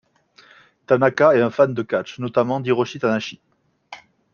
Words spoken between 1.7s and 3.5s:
de catch notamment d'Hiroshi Tanahashi.